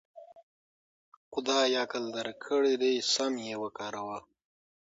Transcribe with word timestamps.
خدای 1.33 1.71
عقل 1.83 2.03
درکړی 2.17 2.73
دی 2.81 2.93
سم 3.13 3.33
يې 3.47 3.55
وکاروه. 3.63 4.19